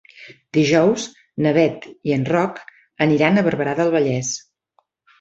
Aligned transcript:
Dijous 0.57 1.03
na 1.47 1.51
Beth 1.59 1.87
i 2.11 2.17
en 2.17 2.25
Roc 2.33 2.59
aniran 3.09 3.39
a 3.39 3.47
Barberà 3.53 3.81
del 3.85 3.97
Vallès. 4.01 4.37